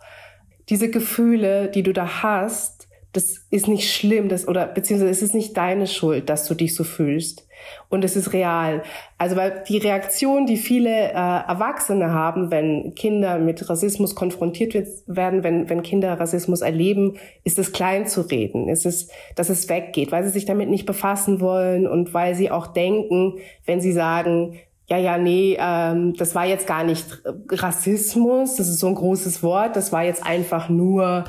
[0.69, 5.33] diese Gefühle, die du da hast, das ist nicht schlimm, das, oder beziehungsweise es ist
[5.33, 7.46] nicht deine Schuld, dass du dich so fühlst
[7.89, 8.83] und es ist real.
[9.17, 14.75] Also weil die Reaktion, die viele äh, Erwachsene haben, wenn Kinder mit Rassismus konfrontiert
[15.07, 19.69] werden, wenn, wenn Kinder Rassismus erleben, ist es klein zu reden, ist es, dass es
[19.69, 23.91] weggeht, weil sie sich damit nicht befassen wollen und weil sie auch denken, wenn sie
[23.91, 28.95] sagen, ja, ja, nee, ähm, das war jetzt gar nicht Rassismus, das ist so ein
[28.95, 31.25] großes Wort, das war jetzt einfach nur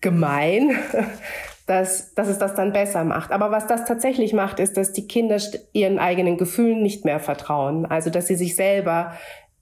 [0.00, 0.70] gemein,
[1.70, 3.30] dass, dass es das dann besser macht.
[3.30, 5.40] Aber was das tatsächlich macht, ist, dass die Kinder
[5.72, 7.86] ihren eigenen Gefühlen nicht mehr vertrauen.
[7.86, 9.14] Also, dass sie sich selber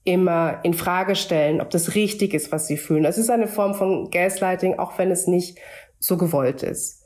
[0.05, 3.03] immer in Frage stellen, ob das richtig ist, was sie fühlen.
[3.03, 5.59] Das ist eine Form von Gaslighting, auch wenn es nicht
[5.99, 7.03] so gewollt ist.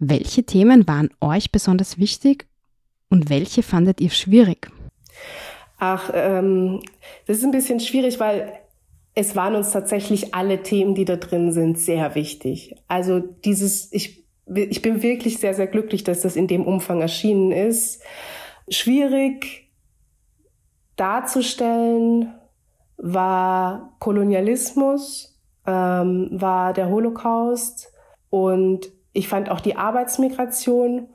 [0.00, 2.48] Welche Themen waren euch besonders wichtig
[3.08, 4.68] und welche fandet ihr schwierig?
[5.78, 6.82] Ach, ähm,
[7.26, 8.52] das ist ein bisschen schwierig, weil
[9.18, 12.76] es waren uns tatsächlich alle Themen, die da drin sind, sehr wichtig.
[12.86, 17.50] Also dieses, ich, ich bin wirklich sehr, sehr glücklich, dass das in dem Umfang erschienen
[17.50, 18.02] ist.
[18.68, 19.70] Schwierig
[20.96, 22.34] darzustellen
[22.98, 27.90] war Kolonialismus, ähm, war der Holocaust
[28.28, 31.08] und ich fand auch die Arbeitsmigration,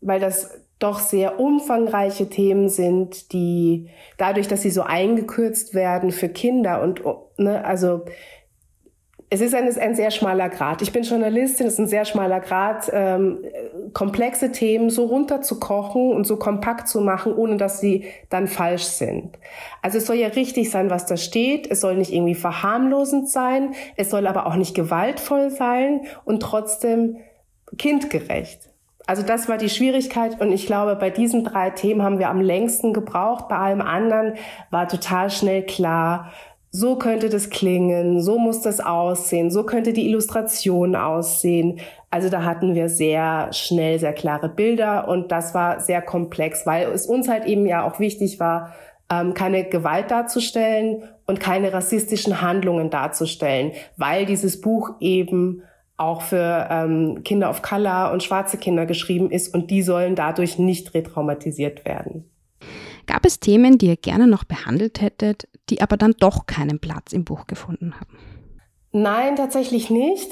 [0.00, 6.28] weil das doch sehr umfangreiche Themen sind, die dadurch, dass sie so eingekürzt werden für
[6.28, 7.02] Kinder und
[7.38, 8.02] ne, also
[9.32, 10.82] es ist ein, ein sehr schmaler Grad.
[10.82, 13.38] Ich bin Journalistin, es ist ein sehr schmaler Grad, ähm,
[13.94, 19.38] komplexe Themen so runterzukochen und so kompakt zu machen, ohne dass sie dann falsch sind.
[19.80, 21.70] Also es soll ja richtig sein, was da steht.
[21.70, 23.72] Es soll nicht irgendwie verharmlosend sein.
[23.96, 27.16] Es soll aber auch nicht gewaltvoll sein und trotzdem
[27.78, 28.71] kindgerecht.
[29.06, 32.40] Also das war die Schwierigkeit und ich glaube, bei diesen drei Themen haben wir am
[32.40, 33.48] längsten gebraucht.
[33.48, 34.34] Bei allem anderen
[34.70, 36.30] war total schnell klar,
[36.74, 41.80] so könnte das klingen, so muss das aussehen, so könnte die Illustration aussehen.
[42.10, 46.88] Also da hatten wir sehr schnell sehr klare Bilder und das war sehr komplex, weil
[46.88, 48.72] es uns halt eben ja auch wichtig war,
[49.10, 55.62] ähm, keine Gewalt darzustellen und keine rassistischen Handlungen darzustellen, weil dieses Buch eben
[56.02, 60.58] auch für ähm, Kinder of Color und schwarze Kinder geschrieben ist und die sollen dadurch
[60.58, 62.30] nicht retraumatisiert werden.
[63.06, 67.12] Gab es Themen, die ihr gerne noch behandelt hättet, die aber dann doch keinen Platz
[67.12, 68.18] im Buch gefunden haben?
[68.92, 70.30] Nein, tatsächlich nicht.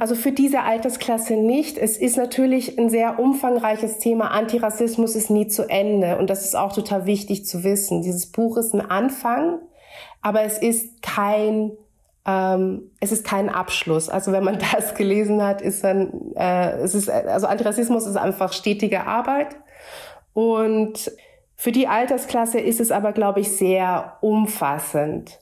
[0.00, 1.76] Also für diese Altersklasse nicht.
[1.76, 4.30] Es ist natürlich ein sehr umfangreiches Thema.
[4.30, 6.16] Antirassismus ist nie zu Ende.
[6.16, 8.00] Und das ist auch total wichtig zu wissen.
[8.00, 9.58] Dieses Buch ist ein Anfang,
[10.22, 11.72] aber es ist kein,
[12.26, 14.08] ähm, es ist kein Abschluss.
[14.08, 18.52] Also wenn man das gelesen hat, ist dann, äh, es ist, also Antirassismus ist einfach
[18.52, 19.56] stetige Arbeit.
[20.32, 21.10] Und
[21.56, 25.38] für die Altersklasse ist es aber, glaube ich, sehr umfassend.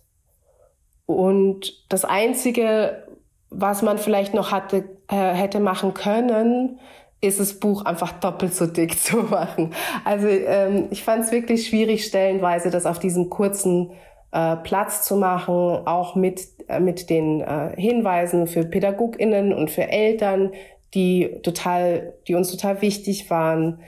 [1.06, 3.06] Und das Einzige,
[3.50, 6.80] was man vielleicht noch hatte, äh, hätte machen können,
[7.20, 9.74] ist das Buch einfach doppelt so dick zu machen.
[10.04, 13.92] Also ähm, ich fand es wirklich schwierig, stellenweise das auf diesem kurzen
[14.32, 19.88] äh, Platz zu machen, auch mit, äh, mit den äh, Hinweisen für PädagogInnen und für
[19.88, 20.52] Eltern,
[20.94, 23.80] die total, die uns total wichtig waren.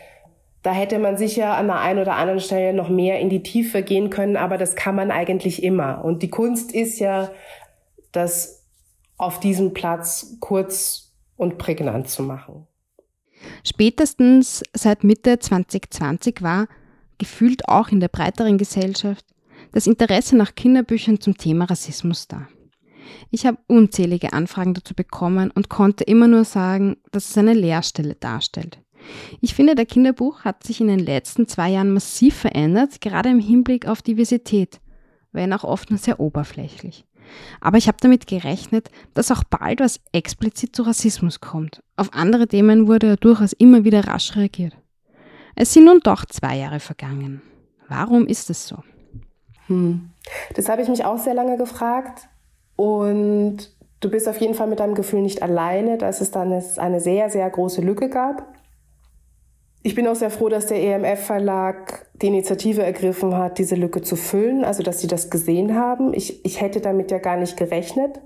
[0.63, 3.83] Da hätte man sicher an der einen oder anderen Stelle noch mehr in die Tiefe
[3.83, 6.05] gehen können, aber das kann man eigentlich immer.
[6.05, 7.31] Und die Kunst ist ja,
[8.13, 8.65] das
[9.17, 12.67] auf diesem Platz kurz und prägnant zu machen.
[13.65, 16.69] Spätestens seit Mitte 2020 war,
[17.19, 19.25] gefühlt auch in der breiteren Gesellschaft,
[19.73, 22.49] das Interesse nach Kinderbüchern zum Thema Rassismus da.
[23.31, 28.15] Ich habe unzählige Anfragen dazu bekommen und konnte immer nur sagen, dass es eine Leerstelle
[28.15, 28.79] darstellt.
[29.41, 33.41] Ich finde, der Kinderbuch hat sich in den letzten zwei Jahren massiv verändert, gerade im
[33.41, 34.81] Hinblick auf Diversität,
[35.33, 37.05] wenn auch oft nur sehr oberflächlich.
[37.61, 41.83] Aber ich habe damit gerechnet, dass auch bald was explizit zu Rassismus kommt.
[41.97, 44.77] Auf andere Themen wurde ja durchaus immer wieder rasch reagiert.
[45.55, 47.43] Es sind nun doch zwei Jahre vergangen.
[47.89, 48.83] Warum ist es so?
[49.71, 50.11] Hm.
[50.55, 52.29] Das habe ich mich auch sehr lange gefragt.
[52.77, 53.59] Und
[54.01, 57.31] du bist auf jeden Fall mit deinem Gefühl nicht alleine, dass es dann eine sehr,
[57.31, 58.47] sehr große Lücke gab.
[59.83, 64.17] Ich bin auch sehr froh, dass der EMF-Verlag die Initiative ergriffen hat, diese Lücke zu
[64.17, 66.13] füllen, also dass sie das gesehen haben.
[66.13, 68.21] Ich, ich hätte damit ja gar nicht gerechnet.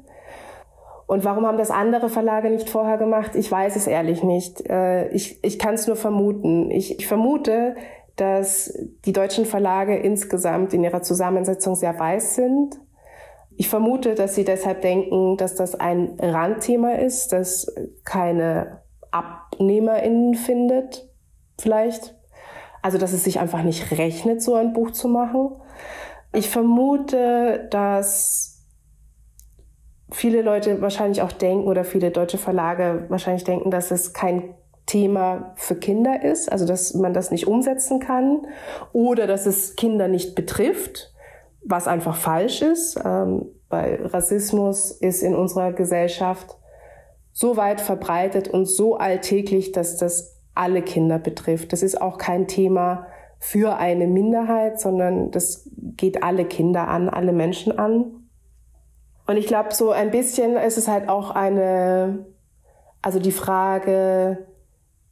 [1.07, 3.37] Und warum haben das andere Verlage nicht vorher gemacht?
[3.37, 4.69] Ich weiß es ehrlich nicht.
[4.69, 6.71] Äh, ich, ich kann es nur vermuten.
[6.71, 7.77] Ich, ich vermute,
[8.17, 8.73] dass
[9.05, 12.81] die deutschen Verlage insgesamt in ihrer Zusammensetzung sehr weiß sind.
[13.57, 17.73] Ich vermute, dass sie deshalb denken, dass das ein Randthema ist, das
[18.05, 21.09] keine AbnehmerInnen findet
[21.59, 22.17] vielleicht.
[22.83, 25.53] Also, dass es sich einfach nicht rechnet, so ein Buch zu machen.
[26.33, 28.67] Ich vermute, dass
[30.11, 34.55] viele Leute wahrscheinlich auch denken oder viele deutsche Verlage wahrscheinlich denken, dass es kein
[34.87, 38.47] Thema für Kinder ist, also dass man das nicht umsetzen kann
[38.93, 41.13] oder dass es Kinder nicht betrifft,
[41.65, 46.59] was einfach falsch ist, ähm, weil Rassismus ist in unserer Gesellschaft
[47.33, 51.73] so weit verbreitet und so alltäglich, dass das alle Kinder betrifft.
[51.73, 53.07] Das ist auch kein Thema
[53.39, 58.29] für eine Minderheit, sondern das geht alle Kinder an, alle Menschen an.
[59.27, 62.27] Und ich glaube, so ein bisschen ist es halt auch eine,
[63.03, 64.47] also die Frage,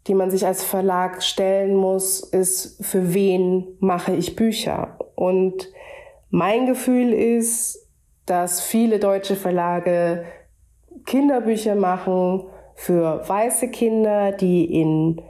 [0.06, 4.98] die man sich als Verlag stellen muss, ist, für wen mache ich Bücher?
[5.14, 5.68] Und
[6.30, 7.88] mein Gefühl ist,
[8.26, 10.24] dass viele deutsche Verlage
[11.06, 15.20] Kinderbücher machen für weiße Kinder, die in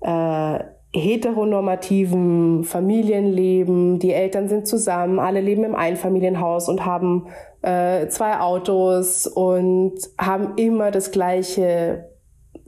[0.00, 0.58] äh,
[0.94, 3.98] heteronormativen Familienleben.
[3.98, 7.28] Die Eltern sind zusammen, alle leben im Einfamilienhaus und haben
[7.62, 12.11] äh, zwei Autos und haben immer das gleiche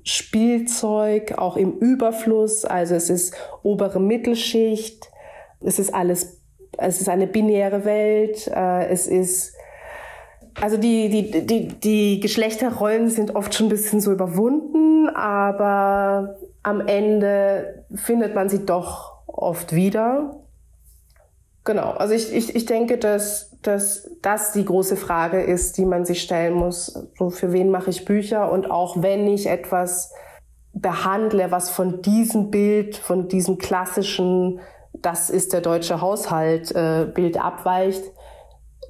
[0.05, 2.65] Spielzeug, auch im Überfluss.
[2.65, 5.11] Also es ist obere Mittelschicht,
[5.61, 6.41] es ist alles,
[6.79, 9.55] es ist eine binäre Welt, äh, es ist
[10.61, 16.81] also die, die, die, die Geschlechterrollen sind oft schon ein bisschen so überwunden, aber am
[16.87, 20.44] Ende findet man sie doch oft wieder.
[21.65, 26.05] Genau, also ich, ich, ich denke, dass, dass das die große Frage ist, die man
[26.05, 27.09] sich stellen muss.
[27.19, 28.53] So, für wen mache ich Bücher?
[28.53, 30.13] Und auch wenn ich etwas
[30.75, 34.61] behandle, was von diesem Bild, von diesem klassischen,
[34.93, 38.05] das ist der deutsche Haushalt, äh, Bild abweicht,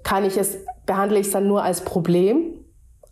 [0.03, 2.55] kann ich es, behandle ich es dann nur als Problem?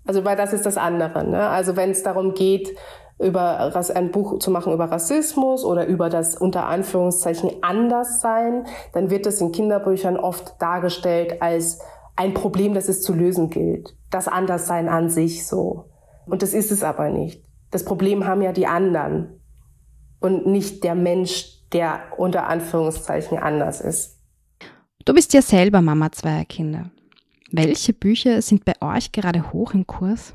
[0.05, 1.23] Also, weil das ist das andere.
[1.25, 1.49] Ne?
[1.49, 2.77] Also, wenn es darum geht,
[3.23, 9.27] über ein Buch zu machen über Rassismus oder über das unter Anführungszeichen Anderssein, dann wird
[9.27, 11.81] es in Kinderbüchern oft dargestellt als
[12.17, 13.97] ein Problem, das es zu lösen gilt.
[14.11, 15.87] Das Anderssein an sich so.
[16.27, 17.43] Und das ist es aber nicht.
[17.71, 19.41] Das Problem haben ja die anderen
[20.21, 24.19] und nicht der Mensch, der unter Anführungszeichen anders ist.
[25.05, 26.91] Du bist ja selber Mama zweier Kinder.
[27.51, 30.33] Welche Bücher sind bei euch gerade hoch im Kurs?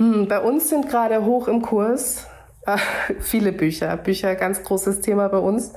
[0.00, 2.26] Hm, bei uns sind gerade hoch im Kurs
[2.64, 2.78] äh,
[3.20, 3.98] viele Bücher.
[3.98, 5.74] Bücher, ganz großes Thema bei uns.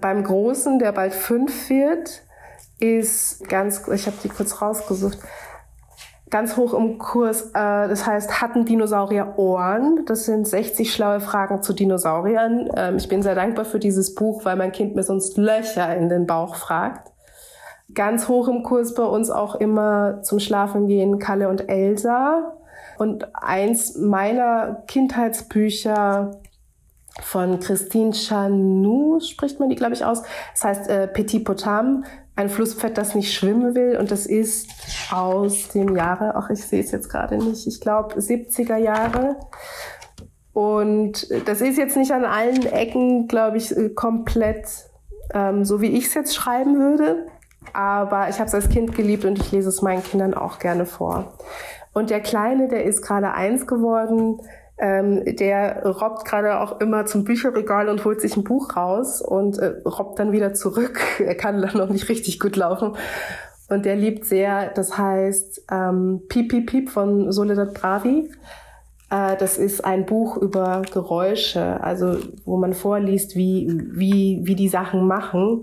[0.00, 2.22] Beim Großen, der bald fünf wird,
[2.78, 5.18] ist ganz, ich habe die kurz rausgesucht,
[6.30, 7.50] ganz hoch im Kurs.
[7.50, 10.04] Äh, das heißt, hatten Dinosaurier Ohren?
[10.06, 12.70] Das sind 60 schlaue Fragen zu Dinosauriern.
[12.76, 16.08] Ähm, ich bin sehr dankbar für dieses Buch, weil mein Kind mir sonst Löcher in
[16.08, 17.10] den Bauch fragt.
[17.92, 22.57] Ganz hoch im Kurs bei uns auch immer zum Schlafen gehen Kalle und Elsa.
[22.98, 26.40] Und eins meiner Kindheitsbücher
[27.20, 30.22] von Christine Chanou, spricht man die, glaube ich, aus.
[30.52, 32.04] Das heißt äh, Petit Potam,
[32.36, 33.96] ein Flusspferd, das nicht schwimmen will.
[33.96, 34.68] Und das ist
[35.12, 39.36] aus dem Jahre, ach, ich sehe es jetzt gerade nicht, ich glaube 70er Jahre.
[40.52, 44.66] Und das ist jetzt nicht an allen Ecken, glaube ich, äh, komplett
[45.32, 47.26] ähm, so, wie ich es jetzt schreiben würde.
[47.72, 50.86] Aber ich habe es als Kind geliebt und ich lese es meinen Kindern auch gerne
[50.86, 51.34] vor.
[51.98, 54.40] Und der Kleine, der ist gerade eins geworden,
[54.78, 59.58] ähm, der robbt gerade auch immer zum Bücherregal und holt sich ein Buch raus und
[59.58, 61.00] äh, robbt dann wieder zurück.
[61.18, 62.96] er kann dann noch nicht richtig gut laufen.
[63.68, 68.30] Und der liebt sehr, das heißt ähm, Piep Piep Piep von Soledad Bravi.
[69.10, 74.68] Äh, das ist ein Buch über Geräusche, also wo man vorliest, wie, wie, wie die
[74.68, 75.62] Sachen machen.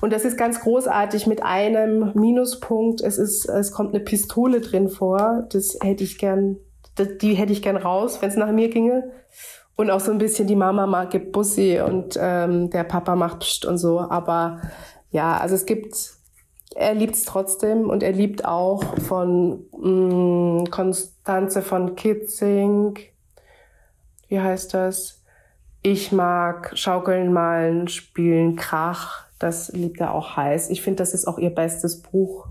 [0.00, 3.00] Und das ist ganz großartig mit einem Minuspunkt.
[3.00, 5.46] Es ist, es kommt eine Pistole drin vor.
[5.50, 6.56] Das hätte ich gern
[6.98, 9.10] die hätte ich gern raus, wenn es nach mir ginge.
[9.76, 13.40] Und auch so ein bisschen die Mama mag gibt Bussi und ähm, der Papa macht
[13.40, 14.00] Psst und so.
[14.00, 14.60] Aber
[15.10, 15.94] ja, also es gibt,
[16.76, 22.98] er liebt es trotzdem und er liebt auch von mh, mm, Konstanze von Kitzing.
[24.28, 25.22] Wie heißt das?
[25.82, 29.26] Ich mag Schaukeln, Malen, Spielen, Krach.
[29.38, 30.70] Das liebt er auch heiß.
[30.70, 32.46] Ich finde, das ist auch ihr bestes Buch.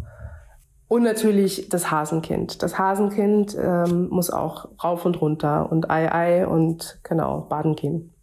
[0.89, 2.61] Und natürlich das Hasenkind.
[2.61, 8.13] Das Hasenkind ähm, muss auch rauf und runter und Ei Ei und genau, baden gehen.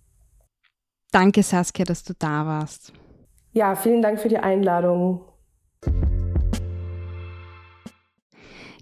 [1.11, 2.93] Danke, Saskia, dass du da warst.
[3.53, 5.23] Ja, vielen Dank für die Einladung.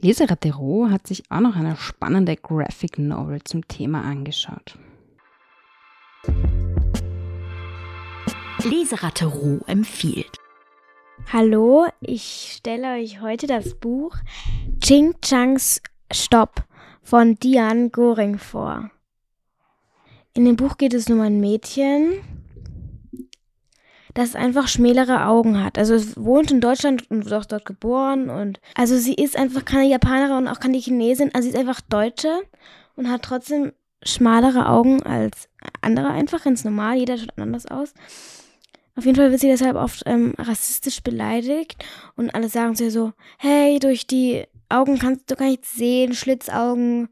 [0.07, 4.79] Lisa Rattero hat sich auch noch eine spannende Graphic Novel zum Thema angeschaut.
[8.63, 9.33] Leseratte
[9.67, 10.31] empfiehlt.
[11.33, 14.15] Hallo, ich stelle euch heute das Buch
[14.79, 15.83] Ching Changs
[16.13, 16.65] Stopp
[17.03, 18.93] von Diane Goring vor.
[20.35, 22.21] In dem Buch geht es um ein Mädchen,
[24.17, 25.79] das einfach schmälere Augen hat.
[25.79, 29.65] Also es wohnt in Deutschland und wird auch dort geboren und also sie ist einfach
[29.65, 32.43] keine Japanerin und auch keine Chinesin, also sie ist einfach Deutsche
[32.97, 35.49] und hat trotzdem schmalere Augen als
[35.83, 37.93] andere einfach ganz normal, jeder schaut anders aus.
[38.97, 41.85] Auf jeden Fall wird sie deshalb oft ähm, rassistisch beleidigt
[42.17, 46.15] und alle sagen zu ihr so, hey, durch die Augen kannst du gar nichts sehen,
[46.15, 47.11] Schlitzaugen.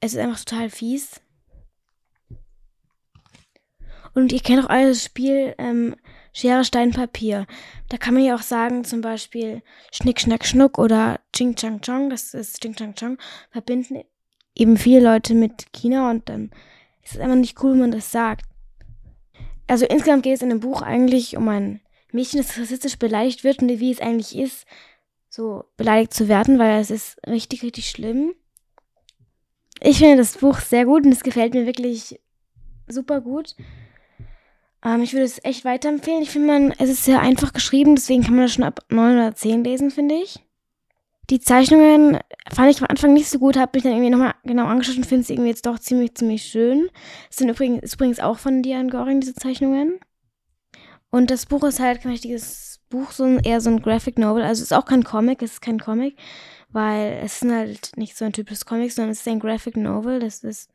[0.00, 1.22] Es ist einfach total fies.
[4.12, 5.96] Und ihr kennt auch alle das Spiel ähm,
[6.38, 7.46] Schere, Stein, Papier.
[7.88, 9.62] Da kann man ja auch sagen, zum Beispiel
[9.92, 13.18] Schnick, Schnack, Schnuck oder Ching, Chang, Chong, das ist Ching, Chang, Chong,
[13.50, 14.02] verbinden
[14.54, 16.50] eben viele Leute mit China und dann
[17.04, 18.44] ist es einfach nicht cool, wenn man das sagt
[19.68, 21.80] also insgesamt geht es in dem Buch eigentlich um ein
[22.10, 24.66] Mädchen, das rassistisch beleidigt wird und wie es eigentlich ist,
[25.28, 28.34] so beleidigt zu werden, weil es ist richtig, richtig schlimm.
[29.80, 32.18] Ich finde das Buch sehr gut und es gefällt mir wirklich
[32.88, 33.54] super gut.
[34.84, 36.22] Ähm, ich würde es echt weiterempfehlen.
[36.22, 39.34] Ich finde, es ist sehr einfach geschrieben, deswegen kann man das schon ab 9 oder
[39.34, 40.44] 10 lesen, finde ich.
[41.30, 42.18] Die Zeichnungen
[42.50, 45.04] fand ich am Anfang nicht so gut, habe mich dann irgendwie nochmal genau angeschaut und
[45.04, 46.88] finde es irgendwie jetzt doch ziemlich, ziemlich schön.
[47.30, 50.00] Es sind übrigens, ist übrigens auch von Diane Goring, diese Zeichnungen.
[51.10, 54.42] Und das Buch ist halt kein richtiges Buch, sondern eher so ein Graphic Novel.
[54.42, 56.16] Also es ist auch kein Comic, es ist kein Comic,
[56.70, 60.20] weil es ist halt nicht so ein typisches Comic, sondern es ist ein Graphic Novel.
[60.20, 60.70] Das ist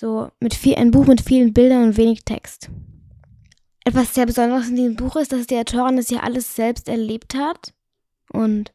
[0.00, 2.70] so mit viel, ein Buch mit vielen Bildern und wenig Text.
[3.84, 7.34] Etwas sehr Besonderes in diesem Buch ist, dass die Autorin das ja alles selbst erlebt
[7.34, 7.74] hat.
[8.32, 8.72] Und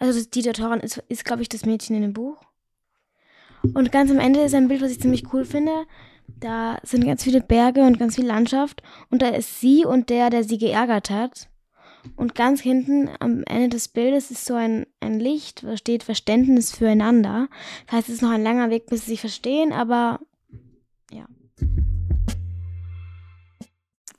[0.00, 2.42] also die Autorin ist, ist glaube ich, das Mädchen in dem Buch.
[3.74, 5.86] Und ganz am Ende ist ein Bild, was ich ziemlich cool finde.
[6.26, 8.82] Da sind ganz viele Berge und ganz viel Landschaft.
[9.08, 11.48] Und da ist sie und der, der sie geärgert hat.
[12.16, 16.72] Und ganz hinten am Ende des Bildes ist so ein, ein Licht, da steht Verständnis
[16.74, 17.48] füreinander.
[17.86, 20.18] Das heißt, es ist noch ein langer Weg, bis sie sich verstehen, aber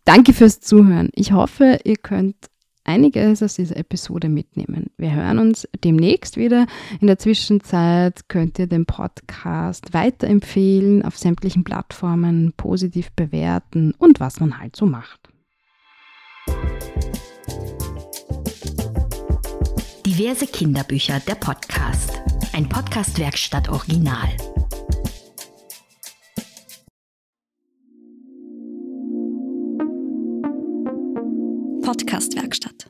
[0.05, 1.09] Danke fürs Zuhören.
[1.13, 2.35] Ich hoffe, ihr könnt
[2.83, 4.87] einiges aus dieser Episode mitnehmen.
[4.97, 6.65] Wir hören uns demnächst wieder.
[6.99, 14.39] In der Zwischenzeit könnt ihr den Podcast weiterempfehlen, auf sämtlichen Plattformen positiv bewerten und was
[14.39, 15.19] man halt so macht.
[20.05, 22.21] Diverse Kinderbücher, der Podcast.
[22.53, 24.29] Ein Podcast-Werkstatt Original.
[31.91, 32.80] Podcast-Werkstatt.